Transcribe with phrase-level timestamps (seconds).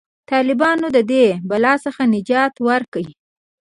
[0.31, 3.03] طالبانو د دې بلا څخه نجات ورکړ.